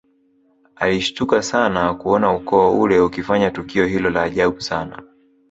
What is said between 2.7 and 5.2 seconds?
ule ukifanya tukio hilo la ajabu sana